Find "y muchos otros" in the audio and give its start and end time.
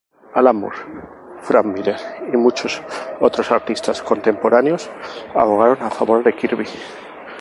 2.33-3.51